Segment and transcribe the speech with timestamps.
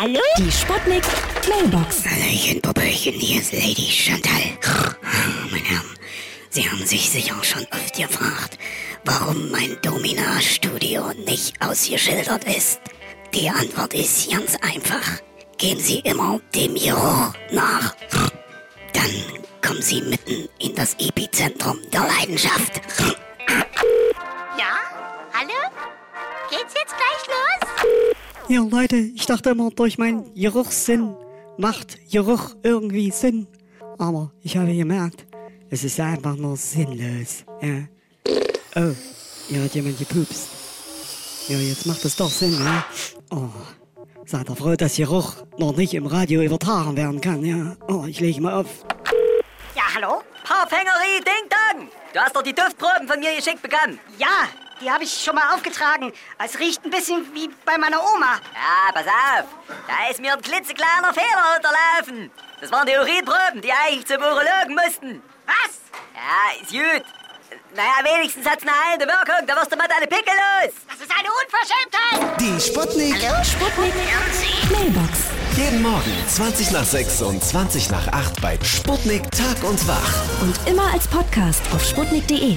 [0.00, 0.18] Hallo?
[0.38, 1.02] Die Sputnik
[1.46, 2.06] Mailbox.
[2.06, 4.56] Hallöchen, Popöchen, hier ist Lady Chantal.
[5.50, 5.94] Meine Herren,
[6.48, 8.58] Sie haben sich sicher schon oft gefragt,
[9.04, 12.80] warum mein Domina-Studio nicht ausgeschildert ist.
[13.34, 15.20] Die Antwort ist ganz einfach.
[15.58, 17.94] Gehen Sie immer dem Geruch nach.
[18.94, 19.12] Dann
[19.60, 22.80] kommen Sie mitten in das Epizentrum der Leidenschaft.
[24.56, 24.78] Ja?
[25.34, 25.60] Hallo?
[26.48, 26.99] Geht's jetzt?
[28.50, 31.14] Ja, Leute, ich dachte immer, durch meinen Geruchssinn
[31.56, 33.46] macht Geruch irgendwie Sinn.
[33.96, 35.24] Aber ich habe gemerkt,
[35.70, 37.44] es ist einfach nur sinnlos.
[37.60, 37.86] Ja.
[38.74, 38.92] Oh,
[39.46, 40.48] hier hat jemand gepupst.
[41.46, 42.84] Ja, jetzt macht es doch Sinn, ja?
[43.30, 43.50] Oh,
[44.26, 47.76] seid ihr froh, dass Geruch noch nicht im Radio übertragen werden kann, ja?
[47.86, 48.84] Oh, ich lege mal auf.
[49.76, 50.22] Ja, hallo?
[50.42, 51.88] Parfängerie Ding Dong!
[52.12, 54.00] Du hast doch die Duftproben von mir geschickt bekommen.
[54.18, 54.48] Ja,
[54.80, 56.12] die habe ich schon mal aufgetragen.
[56.38, 58.36] Es riecht ein bisschen wie bei meiner Oma.
[58.54, 59.46] Ja, pass auf.
[59.86, 62.30] Da ist mir ein klitzekleiner Fehler unterlaufen.
[62.60, 65.22] Das waren die Urinproben, die eigentlich zum Urologen mussten.
[65.46, 65.80] Was?
[66.14, 67.04] Ja, ist gut.
[67.74, 69.46] Naja, wenigstens hat's eine heilende Wirkung.
[69.46, 70.74] Da wirst du mal deine Pickel los.
[70.88, 72.40] Das ist eine Unverschämtheit.
[72.40, 73.16] Die Sputnik.
[73.44, 73.94] Sputnik
[74.70, 75.18] Mailbox.
[75.56, 80.42] Jeden Morgen 20 nach 6 und 20 nach 8 bei Sputnik Tag und Wach.
[80.42, 82.56] Und immer als Podcast auf sputnik.de.